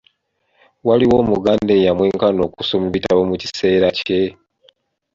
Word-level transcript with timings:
Waliwo 0.87 1.15
Omuganda 1.23 1.71
eyamwenkana 1.79 2.41
okusoma 2.47 2.85
ebitabo 2.89 3.21
mu 3.29 3.35
kiseera 3.41 3.87
kye? 3.99 4.21